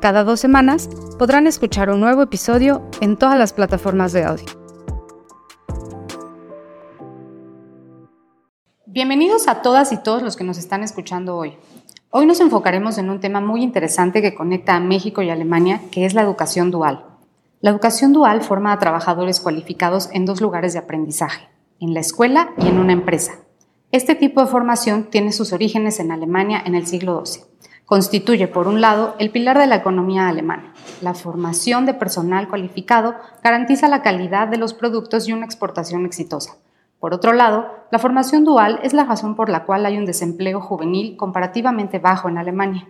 [0.00, 4.44] Cada dos semanas podrán escuchar un nuevo episodio en todas las plataformas de audio.
[8.84, 11.56] Bienvenidos a todas y todos los que nos están escuchando hoy.
[12.10, 16.04] Hoy nos enfocaremos en un tema muy interesante que conecta a México y Alemania, que
[16.04, 17.06] es la educación dual.
[17.62, 21.48] La educación dual forma a trabajadores cualificados en dos lugares de aprendizaje,
[21.80, 23.32] en la escuela y en una empresa.
[23.92, 27.55] Este tipo de formación tiene sus orígenes en Alemania en el siglo XII
[27.86, 30.74] constituye, por un lado, el pilar de la economía alemana.
[31.00, 36.56] La formación de personal cualificado garantiza la calidad de los productos y una exportación exitosa.
[36.98, 40.60] Por otro lado, la formación dual es la razón por la cual hay un desempleo
[40.60, 42.88] juvenil comparativamente bajo en Alemania.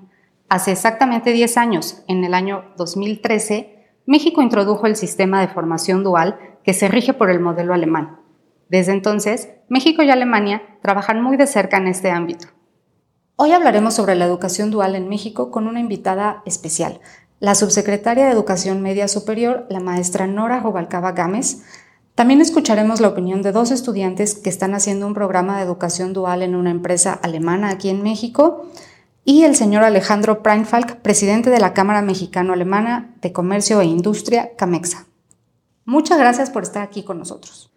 [0.48, 6.38] Hace exactamente 10 años, en el año 2013, México introdujo el sistema de formación dual
[6.64, 8.20] que se rige por el modelo alemán.
[8.68, 12.55] Desde entonces, México y Alemania trabajan muy de cerca en este ámbito.
[13.38, 17.00] Hoy hablaremos sobre la educación dual en México con una invitada especial,
[17.38, 21.62] la subsecretaria de Educación Media Superior, la maestra Nora Robalcaba Gámez.
[22.14, 26.42] También escucharemos la opinión de dos estudiantes que están haciendo un programa de educación dual
[26.42, 28.64] en una empresa alemana aquí en México
[29.22, 35.04] y el señor Alejandro Preinfalk, presidente de la Cámara Mexicano-Alemana de Comercio e Industria, CAMEXA.
[35.84, 37.70] Muchas gracias por estar aquí con nosotros.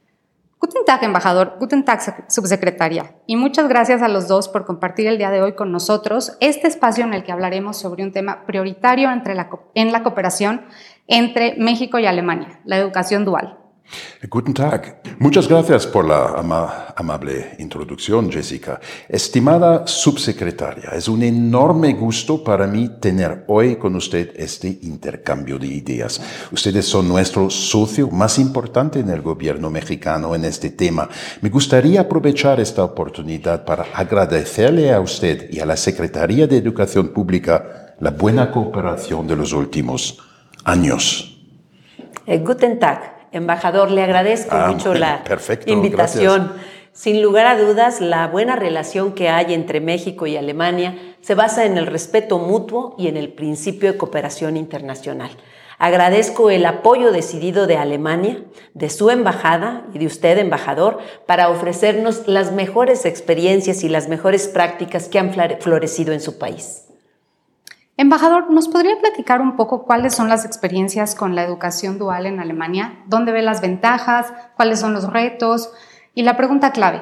[0.62, 1.56] Guten Tag, embajador.
[1.58, 3.16] Guten Tag, subsecretaria.
[3.26, 6.68] Y muchas gracias a los dos por compartir el día de hoy con nosotros este
[6.68, 10.66] espacio en el que hablaremos sobre un tema prioritario entre la, en la cooperación
[11.08, 13.59] entre México y Alemania, la educación dual.
[14.30, 15.02] Guten Tag.
[15.20, 18.80] Muchas gracias por la amable introducción, Jessica.
[19.08, 25.68] Estimada subsecretaria, es un enorme gusto para mí tener hoy con usted este intercambio de
[25.68, 26.22] ideas.
[26.52, 31.10] Ustedes son nuestro socio más importante en el gobierno mexicano en este tema.
[31.42, 37.10] Me gustaría aprovechar esta oportunidad para agradecerle a usted y a la Secretaría de Educación
[37.10, 40.20] Pública la buena cooperación de los últimos
[40.64, 41.38] años.
[42.26, 43.19] Eh, guten Tag.
[43.32, 45.24] Embajador, le agradezco ah, mucho la
[45.66, 46.54] invitación.
[46.92, 51.66] Sin lugar a dudas, la buena relación que hay entre México y Alemania se basa
[51.66, 55.32] en el respeto mutuo y en el principio de cooperación internacional.
[55.78, 62.28] Agradezco el apoyo decidido de Alemania, de su embajada y de usted, embajador, para ofrecernos
[62.28, 66.89] las mejores experiencias y las mejores prácticas que han florecido en su país.
[68.00, 72.40] Embajador, ¿nos podría platicar un poco cuáles son las experiencias con la educación dual en
[72.40, 73.04] Alemania?
[73.08, 74.28] ¿Dónde ve las ventajas?
[74.56, 75.72] ¿Cuáles son los retos?
[76.16, 77.02] Y la pregunta clave,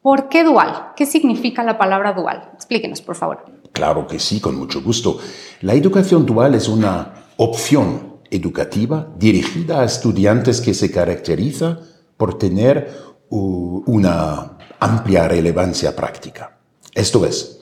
[0.00, 0.92] ¿por qué dual?
[0.94, 2.52] ¿Qué significa la palabra dual?
[2.54, 3.46] Explíquenos, por favor.
[3.72, 5.18] Claro que sí, con mucho gusto.
[5.62, 11.80] La educación dual es una opción educativa dirigida a estudiantes que se caracteriza
[12.16, 12.94] por tener
[13.28, 16.58] una amplia relevancia práctica.
[16.94, 17.57] Esto es,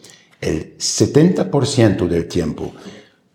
[0.47, 2.73] el 70% del tiempo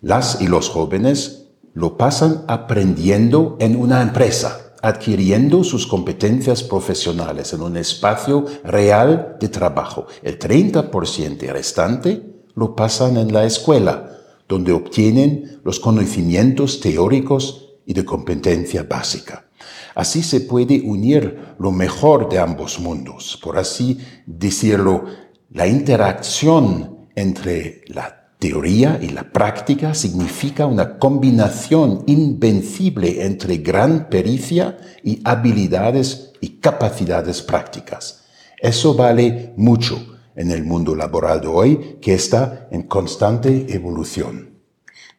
[0.01, 7.61] las y los jóvenes lo pasan aprendiendo en una empresa, adquiriendo sus competencias profesionales en
[7.61, 10.07] un espacio real de trabajo.
[10.23, 12.23] El 30% restante
[12.55, 14.17] lo pasan en la escuela,
[14.47, 19.45] donde obtienen los conocimientos teóricos y de competencia básica.
[19.93, 25.05] Así se puede unir lo mejor de ambos mundos, por así decirlo,
[25.51, 34.77] la interacción entre la teoría y la práctica significa una combinación invencible entre gran pericia
[35.03, 38.25] y habilidades y capacidades prácticas.
[38.57, 44.51] Eso vale mucho en el mundo laboral de hoy que está en constante evolución.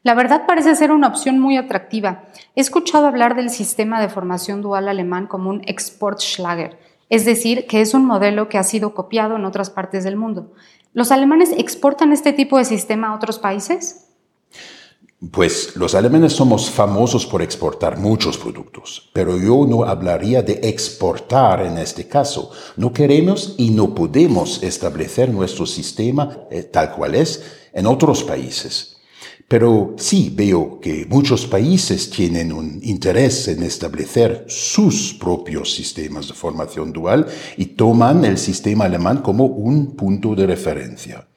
[0.03, 2.25] La verdad parece ser una opción muy atractiva.
[2.57, 6.77] He escuchado hablar del sistema de formación dual alemán como un Exportschlager
[7.13, 10.55] es decir, que es un modelo que ha sido copiado en otras partes del mundo.
[10.95, 14.07] ¿Los alemanes exportan este tipo de sistema a otros países?
[15.31, 21.67] Pues los alemanes somos famosos por exportar muchos productos, pero yo no hablaría de exportar
[21.67, 22.51] en este caso.
[22.79, 27.45] No queremos y no podemos establecer nuestro sistema eh, tal cual es
[27.75, 28.92] en otros países.
[29.53, 36.33] Pero sí veo que muchos países tienen un interés en establecer sus propios sistemas de
[36.33, 37.27] formación dual
[37.59, 41.29] y toman el sistema alemán como un punto de referencia.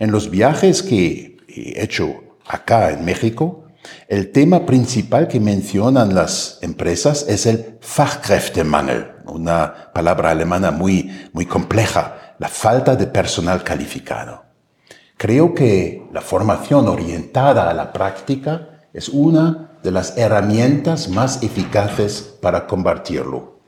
[0.00, 3.66] En los viajes que he hecho acá en México,
[4.08, 11.46] El tema principal que mencionan las empresas es el Fachkräftemangel, una palabra alemana muy, muy
[11.46, 14.49] compleja, la falta de personal calificado.
[15.20, 22.38] Creo que la formación orientada a la práctica es una de las herramientas más eficaces
[22.40, 23.60] para combatirlo.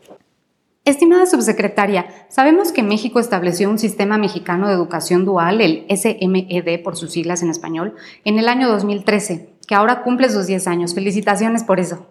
[0.87, 6.97] Estimada subsecretaria, sabemos que México estableció un sistema mexicano de educación dual, el SMED por
[6.97, 10.95] sus siglas en español, en el año 2013, que ahora cumple sus 10 años.
[10.95, 12.07] Felicitaciones por eso.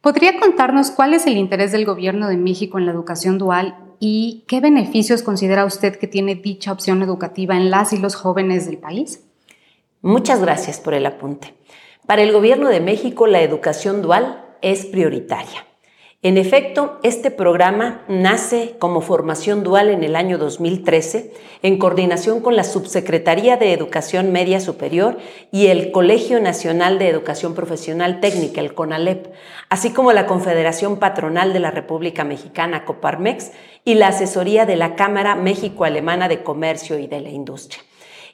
[0.00, 4.42] ¿Podría contarnos cuál es el interés del gobierno de México en la educación dual y
[4.48, 8.78] qué beneficios considera usted que tiene dicha opción educativa en las y los jóvenes del
[8.78, 9.22] país?
[10.00, 11.54] Muchas gracias por el apunte.
[12.04, 15.68] Para el gobierno de México, la educación dual es prioritaria.
[16.24, 21.32] En efecto, este programa nace como formación dual en el año 2013
[21.62, 25.18] en coordinación con la Subsecretaría de Educación Media Superior
[25.50, 29.32] y el Colegio Nacional de Educación Profesional Técnica, el CONALEP,
[29.68, 33.50] así como la Confederación Patronal de la República Mexicana, Coparmex,
[33.84, 37.82] y la asesoría de la Cámara México-Alemana de Comercio y de la Industria.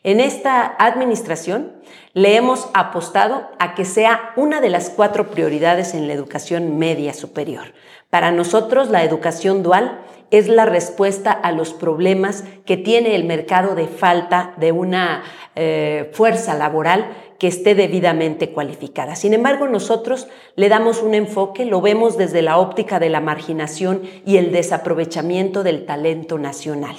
[0.04, 1.72] En esta administración
[2.12, 7.12] le hemos apostado a que sea una de las cuatro prioridades en la educación media
[7.12, 7.72] superior.
[8.08, 10.00] Para nosotros la educación dual
[10.30, 15.24] es la respuesta a los problemas que tiene el mercado de falta de una
[15.56, 17.08] eh, fuerza laboral
[17.38, 19.16] que esté debidamente cualificada.
[19.16, 24.02] Sin embargo, nosotros le damos un enfoque, lo vemos desde la óptica de la marginación
[24.26, 26.96] y el desaprovechamiento del talento nacional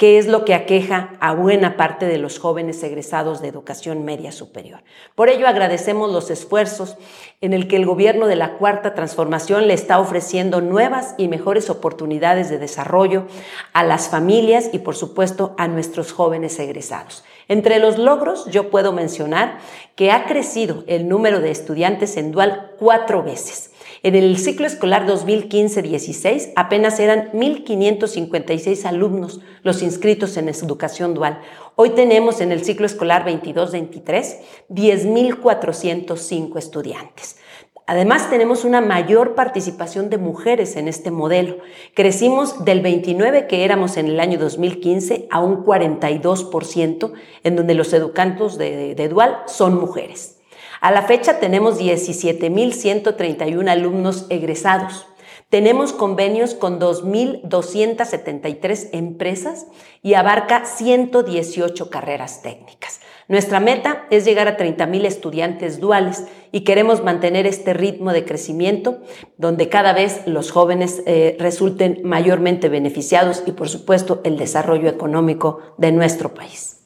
[0.00, 4.32] que es lo que aqueja a buena parte de los jóvenes egresados de educación media
[4.32, 4.80] superior.
[5.14, 6.96] Por ello agradecemos los esfuerzos
[7.42, 11.68] en el que el gobierno de la Cuarta Transformación le está ofreciendo nuevas y mejores
[11.68, 13.26] oportunidades de desarrollo
[13.74, 17.22] a las familias y por supuesto a nuestros jóvenes egresados.
[17.46, 19.58] Entre los logros yo puedo mencionar
[19.96, 23.69] que ha crecido el número de estudiantes en dual cuatro veces
[24.02, 31.40] en el ciclo escolar 2015-16 apenas eran 1.556 alumnos los inscritos en educación dual.
[31.76, 34.38] Hoy tenemos en el ciclo escolar 22-23
[34.70, 37.36] 10.405 estudiantes.
[37.86, 41.56] Además, tenemos una mayor participación de mujeres en este modelo.
[41.92, 47.12] Crecimos del 29 que éramos en el año 2015 a un 42%,
[47.42, 50.39] en donde los educantes de, de Dual son mujeres.
[50.80, 55.06] A la fecha tenemos 17.131 alumnos egresados.
[55.50, 59.66] Tenemos convenios con 2.273 empresas
[60.00, 63.02] y abarca 118 carreras técnicas.
[63.28, 69.02] Nuestra meta es llegar a 30.000 estudiantes duales y queremos mantener este ritmo de crecimiento
[69.36, 75.58] donde cada vez los jóvenes eh, resulten mayormente beneficiados y por supuesto el desarrollo económico
[75.76, 76.79] de nuestro país.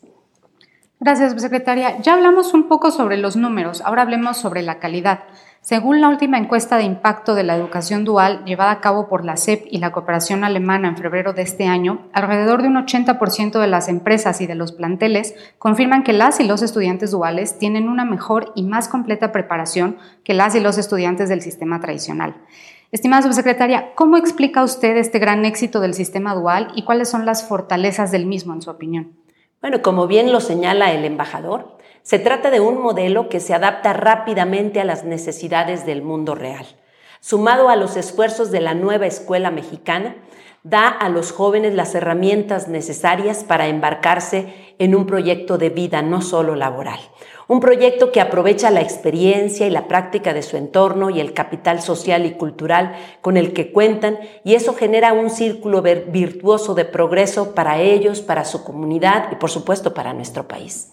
[1.04, 1.98] Gracias, secretaria.
[2.00, 5.24] Ya hablamos un poco sobre los números, ahora hablemos sobre la calidad.
[5.60, 9.36] Según la última encuesta de impacto de la educación dual llevada a cabo por la
[9.36, 13.66] CEP y la cooperación alemana en febrero de este año, alrededor de un 80% de
[13.66, 18.06] las empresas y de los planteles confirman que las y los estudiantes duales tienen una
[18.06, 22.34] mejor y más completa preparación que las y los estudiantes del sistema tradicional.
[22.92, 27.46] Estimada subsecretaria, ¿cómo explica usted este gran éxito del sistema dual y cuáles son las
[27.46, 29.23] fortalezas del mismo, en su opinión?
[29.64, 33.94] Bueno, como bien lo señala el embajador, se trata de un modelo que se adapta
[33.94, 36.66] rápidamente a las necesidades del mundo real.
[37.20, 40.16] Sumado a los esfuerzos de la nueva escuela mexicana,
[40.64, 46.20] da a los jóvenes las herramientas necesarias para embarcarse en un proyecto de vida no
[46.20, 47.00] solo laboral,
[47.48, 51.82] un proyecto que aprovecha la experiencia y la práctica de su entorno y el capital
[51.82, 57.54] social y cultural con el que cuentan y eso genera un círculo virtuoso de progreso
[57.54, 60.90] para ellos, para su comunidad y por supuesto para nuestro país.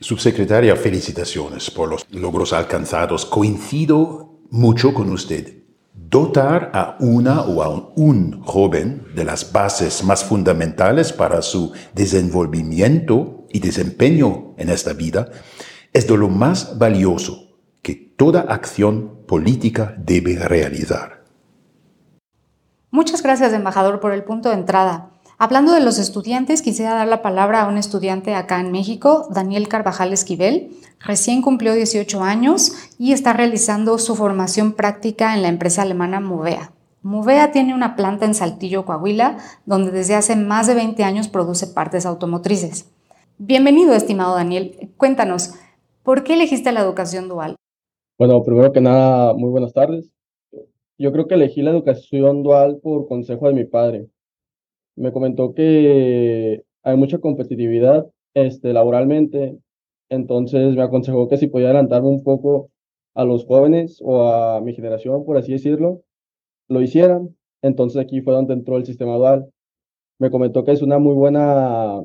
[0.00, 3.24] Subsecretaria, felicitaciones por los logros alcanzados.
[3.24, 5.54] Coincido mucho con usted.
[5.94, 13.45] Dotar a una o a un joven de las bases más fundamentales para su desenvolvimiento
[13.56, 15.30] y desempeño en esta vida
[15.94, 21.24] es de lo más valioso que toda acción política debe realizar.
[22.90, 25.10] Muchas gracias, embajador, por el punto de entrada.
[25.38, 29.68] Hablando de los estudiantes, quisiera dar la palabra a un estudiante acá en México, Daniel
[29.68, 30.76] Carvajal Esquivel.
[31.00, 36.72] Recién cumplió 18 años y está realizando su formación práctica en la empresa alemana Movea.
[37.02, 41.66] Movea tiene una planta en Saltillo, Coahuila, donde desde hace más de 20 años produce
[41.66, 42.86] partes automotrices.
[43.38, 44.94] Bienvenido, estimado Daniel.
[44.96, 45.52] Cuéntanos,
[46.02, 47.56] ¿por qué elegiste la educación dual?
[48.18, 50.10] Bueno, primero que nada, muy buenas tardes.
[50.96, 54.08] Yo creo que elegí la educación dual por consejo de mi padre.
[54.96, 59.58] Me comentó que hay mucha competitividad este, laboralmente
[60.08, 62.70] Entonces me aconsejó que si podía adelantarme un poco
[63.14, 66.00] a los jóvenes o a mi generación, por así decirlo,
[66.68, 67.36] lo hicieran.
[67.60, 69.50] Entonces aquí fue donde entró el sistema dual.
[70.18, 72.02] Me comentó que es una muy buena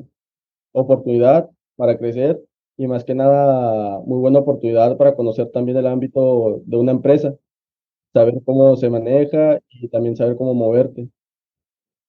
[0.72, 2.42] oportunidad para crecer
[2.76, 7.34] y más que nada muy buena oportunidad para conocer también el ámbito de una empresa,
[8.12, 11.08] saber cómo se maneja y también saber cómo moverte.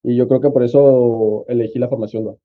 [0.03, 2.38] Y yo creo que por eso elegí la formación dual.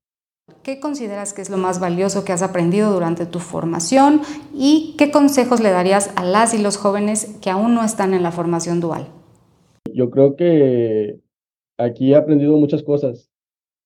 [0.63, 4.21] ¿Qué consideras que es lo más valioso que has aprendido durante tu formación
[4.53, 8.23] y qué consejos le darías a las y los jóvenes que aún no están en
[8.23, 9.07] la formación dual?
[9.93, 11.19] Yo creo que
[11.77, 13.29] aquí he aprendido muchas cosas,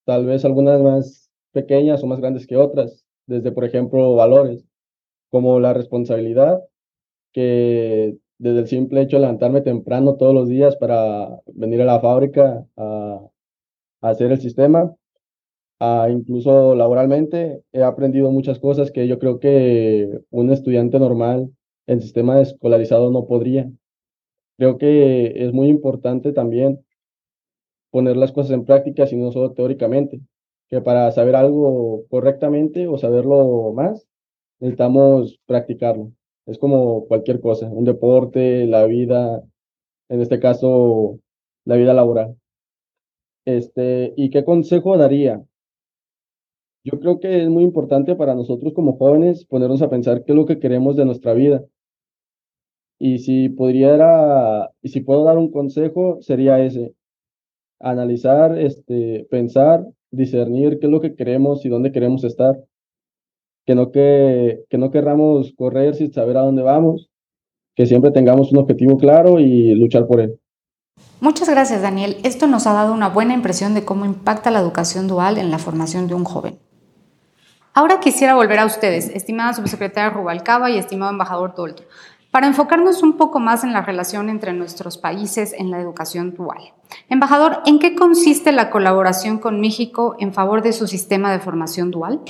[0.05, 1.23] tal vez algunas más
[1.53, 4.65] pequeñas o más grandes que otras, desde por ejemplo valores,
[5.29, 6.62] como la responsabilidad,
[7.31, 12.01] que desde el simple hecho de levantarme temprano todos los días para venir a la
[12.01, 13.22] fábrica a,
[14.01, 14.93] a hacer el sistema,
[16.10, 21.50] incluso laboralmente, he aprendido muchas cosas que yo creo que un estudiante normal
[21.88, 23.69] en sistema escolarizado no podría.
[24.57, 26.86] Creo que es muy importante también
[27.91, 30.22] poner las cosas en práctica, y no solo teóricamente,
[30.74, 34.08] que para saber algo correctamente o saberlo más,
[34.60, 36.12] necesitamos practicarlo.
[36.48, 39.44] Es como cualquier cosa, un deporte, la vida,
[40.10, 41.20] en este caso,
[41.65, 42.38] la vida laboral.
[43.46, 45.44] Este, ¿y qué consejo daría?
[46.84, 50.36] Yo creo que es muy importante para nosotros como jóvenes ponernos a pensar qué es
[50.36, 51.63] lo que queremos de nuestra vida.
[52.98, 56.96] Y si podría, y si puedo dar un consejo, sería ese.
[57.83, 62.57] Analizar, este, pensar, discernir qué es lo que queremos y dónde queremos estar.
[63.65, 67.09] Que no, que, que no querramos correr sin saber a dónde vamos,
[67.75, 70.39] que siempre tengamos un objetivo claro y luchar por él.
[71.21, 72.17] Muchas gracias, Daniel.
[72.23, 75.59] Esto nos ha dado una buena impresión de cómo impacta la educación dual en la
[75.59, 76.59] formación de un joven.
[77.75, 81.83] Ahora quisiera volver a ustedes, estimada subsecretaria Rubalcaba y estimado embajador Tolto,
[82.33, 86.73] para enfocarnos un poco más en la relación entre nuestros países en la educación dual.
[87.07, 91.91] Embajador, ¿en qué consiste la colaboración con México en favor de su sistema de formación
[91.91, 92.21] dual?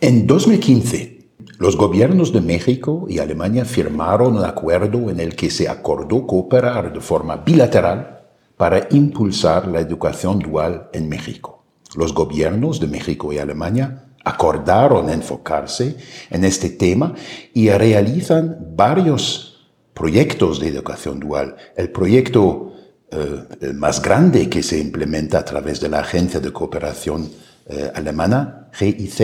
[0.00, 5.68] En 2015, los gobiernos de México y Alemania firmaron un acuerdo en el que se
[5.68, 8.22] acordó cooperar de forma bilateral
[8.56, 11.64] para impulsar la educación dual en México.
[11.96, 15.96] Los gobiernos de México y Alemania acordaron enfocarse
[16.30, 17.14] en este tema
[17.54, 21.54] y realizan varios proyectos de educación dual.
[21.76, 22.72] El proyecto
[23.08, 27.30] eh, más grande que se implementa a través de la Agencia de Cooperación
[27.68, 29.20] eh, Alemana, GIZ.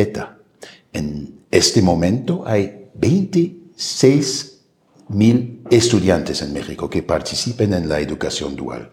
[0.93, 4.61] En este momento hay 26
[5.09, 8.93] mil estudiantes en México que participen en la educación dual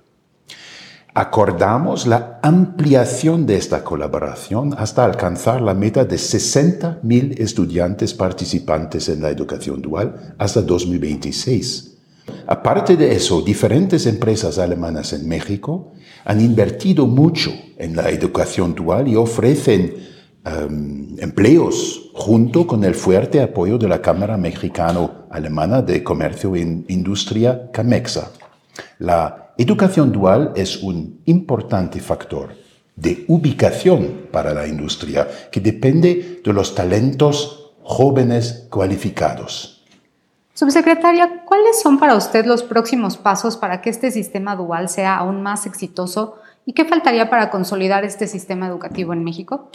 [1.14, 9.22] acordamos la ampliación de esta colaboración hasta alcanzar la meta de 60.000 estudiantes participantes en
[9.22, 11.98] la educación dual hasta 2026.
[12.46, 15.94] Aparte de eso, diferentes empresas alemanas en México
[16.26, 19.96] han invertido mucho en la educación dual y ofrecen
[20.46, 27.72] em, empleos junto con el fuerte apoyo de la Cámara Mexicano-Alemana de Comercio e Industria,
[27.72, 28.32] CAMEXA.
[29.00, 32.56] La Educación dual es un importante factor
[32.96, 39.84] de ubicación para la industria que depende de los talentos jóvenes cualificados.
[40.54, 45.44] Subsecretaria, ¿cuáles son para usted los próximos pasos para que este sistema dual sea aún
[45.44, 49.72] más exitoso y qué faltaría para consolidar este sistema educativo en México?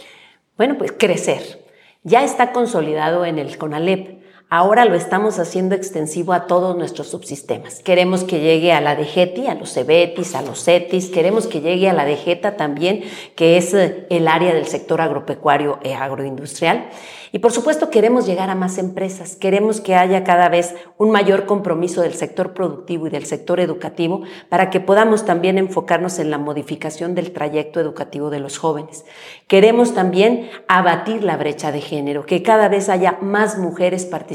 [0.57, 1.63] Bueno, pues crecer.
[2.01, 4.14] Ya está consolidado en el CONALEP
[4.47, 7.79] Ahora lo estamos haciendo extensivo a todos nuestros subsistemas.
[7.79, 11.89] Queremos que llegue a la DGETI, a los CEBETIS, a los CETIS, queremos que llegue
[11.89, 13.01] a la DGETA también,
[13.35, 16.89] que es eh, el área del sector agropecuario e agroindustrial.
[17.31, 21.47] Y por supuesto queremos llegar a más empresas, queremos que haya cada vez un mayor
[21.47, 26.37] compromiso del sector productivo y del sector educativo para que podamos también enfocarnos en la
[26.37, 29.03] modificación del trayecto educativo de los jóvenes.
[29.47, 34.34] Queremos también abatir la brecha de género, que cada vez haya más mujeres participando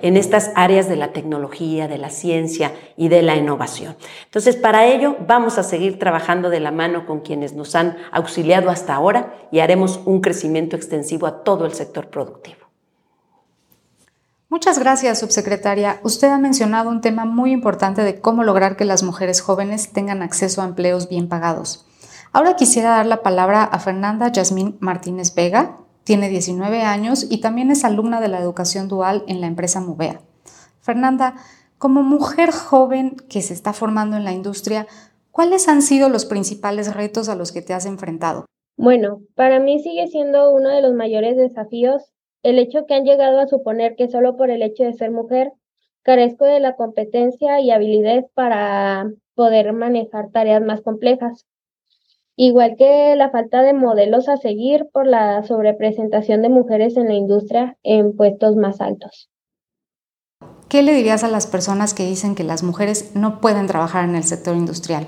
[0.00, 3.96] en estas áreas de la tecnología, de la ciencia y de la innovación.
[4.24, 8.70] Entonces, para ello vamos a seguir trabajando de la mano con quienes nos han auxiliado
[8.70, 12.60] hasta ahora y haremos un crecimiento extensivo a todo el sector productivo.
[14.48, 16.00] Muchas gracias, subsecretaria.
[16.02, 20.22] Usted ha mencionado un tema muy importante de cómo lograr que las mujeres jóvenes tengan
[20.22, 21.86] acceso a empleos bien pagados.
[22.32, 25.76] Ahora quisiera dar la palabra a Fernanda Yasmín Martínez Vega.
[26.10, 30.20] Tiene 19 años y también es alumna de la educación dual en la empresa Movea.
[30.80, 31.36] Fernanda,
[31.78, 34.88] como mujer joven que se está formando en la industria,
[35.30, 38.46] ¿cuáles han sido los principales retos a los que te has enfrentado?
[38.76, 42.10] Bueno, para mí sigue siendo uno de los mayores desafíos
[42.42, 45.52] el hecho que han llegado a suponer que solo por el hecho de ser mujer
[46.02, 51.46] carezco de la competencia y habilidad para poder manejar tareas más complejas.
[52.42, 57.12] Igual que la falta de modelos a seguir por la sobrepresentación de mujeres en la
[57.12, 59.28] industria en puestos más altos.
[60.70, 64.16] ¿Qué le dirías a las personas que dicen que las mujeres no pueden trabajar en
[64.16, 65.04] el sector industrial?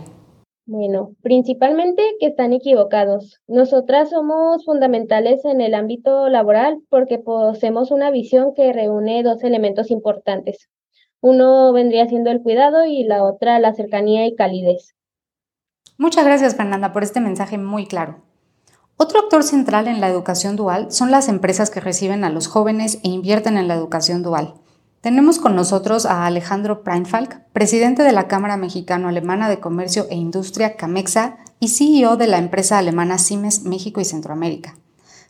[0.66, 3.40] Bueno, principalmente que están equivocados.
[3.46, 9.90] Nosotras somos fundamentales en el ámbito laboral porque poseemos una visión que reúne dos elementos
[9.90, 10.68] importantes.
[11.22, 14.94] Uno vendría siendo el cuidado y la otra la cercanía y calidez.
[16.02, 18.16] Muchas gracias Fernanda por este mensaje muy claro.
[18.97, 22.99] Otro actor central en la educación dual son las empresas que reciben a los jóvenes
[23.04, 24.54] e invierten en la educación dual.
[25.00, 30.75] Tenemos con nosotros a Alejandro Preinfalk, presidente de la Cámara Mexicano-Alemana de Comercio e Industria
[30.75, 34.76] CAMEXA y CEO de la empresa alemana Siemens México y Centroamérica.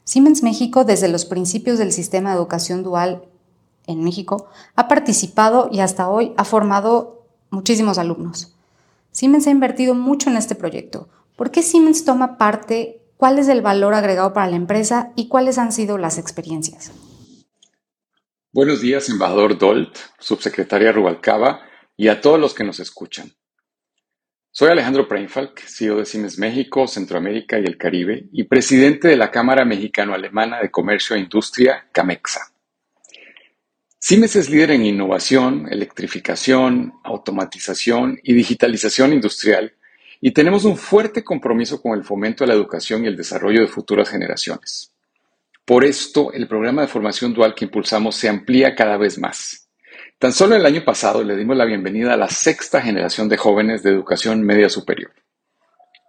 [0.05, 3.27] Siemens México, desde los principios del sistema de educación dual
[3.87, 8.55] en México, ha participado y hasta hoy ha formado muchísimos alumnos.
[9.13, 11.09] Siemens ha invertido mucho en este proyecto.
[11.37, 13.03] ¿Por qué Siemens toma parte?
[13.19, 16.91] ¿Cuál es el valor agregado para la empresa y cuáles han sido las experiencias?
[18.53, 21.61] Buenos días, embajador Dolt, subsecretaria Rubalcaba
[21.97, 23.33] y a todos los que nos escuchan.
[24.51, 29.31] Soy Alejandro Preinfalk, CEO de Siemens México, Centroamérica y el Caribe y presidente de la
[29.31, 32.52] Cámara Mexicano-Alemana de Comercio e Industria, CAMEXA.
[34.05, 39.75] Siemens es líder en innovación, electrificación, automatización y digitalización industrial
[40.21, 43.69] y tenemos un fuerte compromiso con el fomento de la educación y el desarrollo de
[43.69, 44.91] futuras generaciones.
[45.65, 49.69] Por esto, el programa de formación dual que impulsamos se amplía cada vez más.
[50.19, 53.85] Tan solo el año pasado le dimos la bienvenida a la sexta generación de jóvenes
[53.85, 55.13] de educación media superior.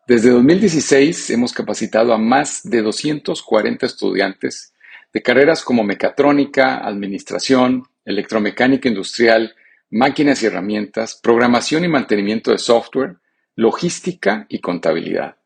[0.07, 4.72] Desde 2016 hemos capacitado a más de 240 estudiantes
[5.13, 9.55] de carreras como mecatrónica, administración, electromecánica industrial,
[9.91, 13.17] máquinas y herramientas, programación y mantenimiento de software,
[13.55, 15.37] logística y contabilidad.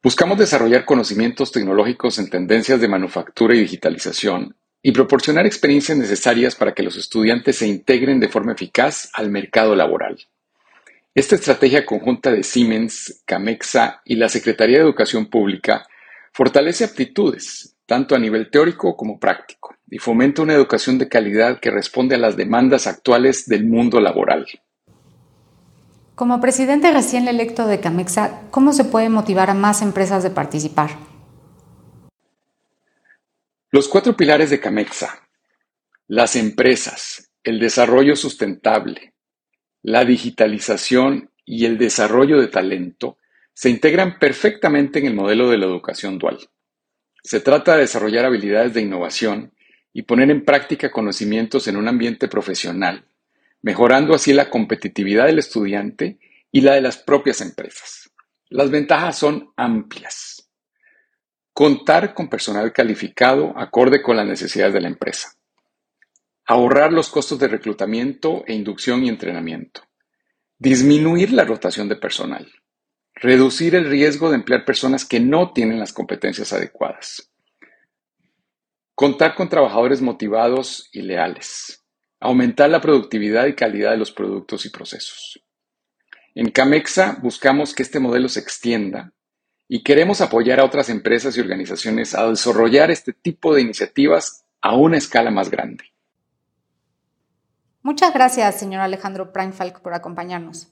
[0.00, 6.72] Buscamos desarrollar conocimientos tecnológicos en tendencias de manufactura y digitalización y proporcionar experiencias necesarias para
[6.72, 10.16] que los estudiantes se integren de forma eficaz al mercado laboral.
[11.12, 15.84] Esta estrategia conjunta de Siemens, Camexa y la Secretaría de Educación Pública
[16.32, 21.70] fortalece aptitudes, tanto a nivel teórico como práctico, y fomenta una educación de calidad que
[21.70, 24.46] responde a las demandas actuales del mundo laboral.
[26.14, 30.90] Como presidente recién electo de Camexa, ¿cómo se puede motivar a más empresas de participar?
[33.70, 35.26] Los cuatro pilares de Camexa,
[36.08, 39.14] las empresas, el desarrollo sustentable,
[39.80, 43.16] la digitalización y el desarrollo de talento,
[43.54, 46.38] se integran perfectamente en el modelo de la educación dual.
[47.28, 49.52] Se trata de desarrollar habilidades de innovación
[49.92, 53.04] y poner en práctica conocimientos en un ambiente profesional,
[53.60, 56.18] mejorando así la competitividad del estudiante
[56.50, 58.10] y la de las propias empresas.
[58.48, 60.48] Las ventajas son amplias.
[61.52, 65.34] Contar con personal calificado acorde con las necesidades de la empresa.
[66.46, 69.82] Ahorrar los costos de reclutamiento e inducción y entrenamiento.
[70.58, 72.50] Disminuir la rotación de personal
[73.20, 77.32] Reducir el riesgo de emplear personas que no tienen las competencias adecuadas.
[78.94, 81.84] Contar con trabajadores motivados y leales.
[82.20, 85.42] Aumentar la productividad y calidad de los productos y procesos.
[86.36, 89.12] En Camexa buscamos que este modelo se extienda
[89.66, 94.76] y queremos apoyar a otras empresas y organizaciones a desarrollar este tipo de iniciativas a
[94.76, 95.84] una escala más grande.
[97.82, 100.68] Muchas gracias, señor Alejandro Preinfalk, por acompañarnos.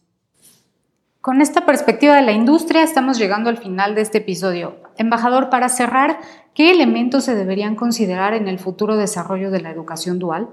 [1.27, 4.77] Con esta perspectiva de la industria estamos llegando al final de este episodio.
[4.97, 6.21] Embajador, para cerrar,
[6.55, 10.49] ¿qué elementos se deberían considerar en el futuro desarrollo de la educación dual?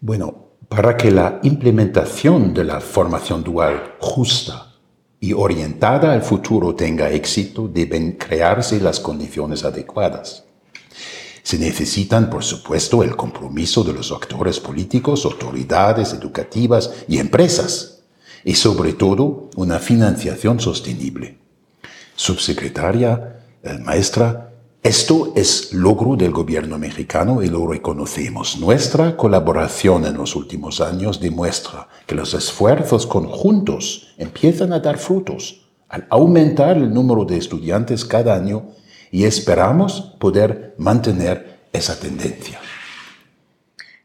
[0.00, 0.34] Bueno,
[0.68, 4.72] para que la implementación de la formación dual justa
[5.20, 10.46] y orientada al futuro tenga éxito, deben crearse las condiciones adecuadas.
[11.44, 17.99] Se necesitan, por supuesto, el compromiso de los actores políticos, autoridades educativas y empresas
[18.44, 21.38] y sobre todo una financiación sostenible.
[22.14, 24.50] Subsecretaria, eh, maestra,
[24.82, 28.58] esto es logro del gobierno mexicano y lo reconocemos.
[28.58, 35.66] Nuestra colaboración en los últimos años demuestra que los esfuerzos conjuntos empiezan a dar frutos
[35.90, 38.68] al aumentar el número de estudiantes cada año
[39.10, 42.58] y esperamos poder mantener esa tendencia.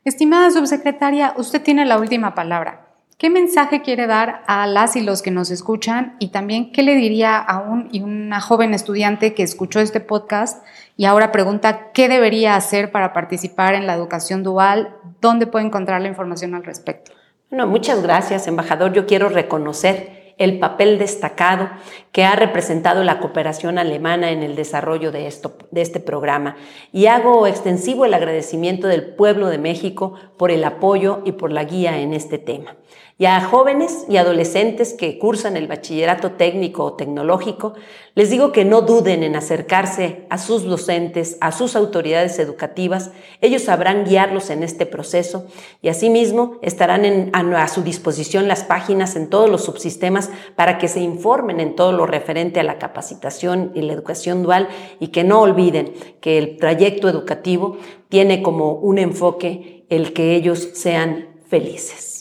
[0.03, 2.94] Estimada subsecretaria, usted tiene la última palabra.
[3.17, 6.17] ¿Qué mensaje quiere dar a las y los que nos escuchan?
[6.19, 10.65] Y también, ¿qué le diría a un y una joven estudiante que escuchó este podcast
[10.97, 14.97] y ahora pregunta qué debería hacer para participar en la educación dual?
[15.21, 17.13] ¿Dónde puede encontrar la información al respecto?
[17.49, 18.91] Bueno, muchas gracias, embajador.
[18.91, 21.69] Yo quiero reconocer el papel destacado
[22.11, 26.57] que ha representado la cooperación alemana en el desarrollo de, esto, de este programa
[26.91, 31.63] y hago extensivo el agradecimiento del pueblo de México por el apoyo y por la
[31.63, 32.75] guía en este tema
[33.17, 37.73] y a jóvenes y adolescentes que cursan el bachillerato técnico o tecnológico,
[38.13, 43.11] les digo que no duden en acercarse a sus docentes, a sus autoridades educativas.
[43.39, 45.47] Ellos sabrán guiarlos en este proceso
[45.81, 50.99] y asimismo estarán a, su disposición las páginas en todos los subsistemas para que se
[50.99, 54.67] informen en todo lo referente a la capacitación y la educación dual
[54.99, 57.77] y que no olviden que el trayecto educativo
[58.09, 62.14] tiene como un enfoque el que ellos sean felices.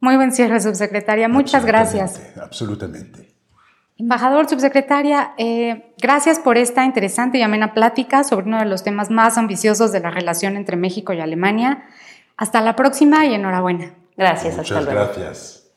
[0.00, 1.28] Muy buen cierre, subsecretaria.
[1.28, 2.20] Muchas gracias.
[2.40, 3.28] Absolutamente.
[3.98, 9.10] Embajador, subsecretaria, eh, gracias por esta interesante y amena plática sobre uno de los temas
[9.10, 11.84] más ambiciosos de la relación entre México y Alemania.
[12.38, 13.94] Hasta la próxima y enhorabuena.
[14.16, 14.90] Gracias, hasta luego.
[14.90, 15.70] gracias.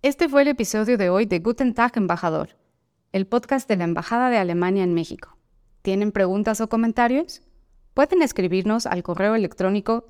[0.00, 2.56] Este fue el episodio de hoy de Guten Tag, Embajador,
[3.12, 5.36] el podcast de la Embajada de Alemania en México.
[5.82, 7.42] ¿Tienen preguntas o comentarios?
[7.96, 10.04] Pueden escribirnos al correo electrónico